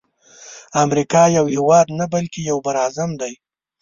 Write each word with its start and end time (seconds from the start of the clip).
امریکا 0.83 1.23
یو 1.37 1.45
هیواد 1.53 1.87
نه 1.99 2.05
بلکی 2.13 2.41
یو 2.49 2.57
بر 2.65 2.75
اعظم 2.83 3.09
دی. 3.21 3.33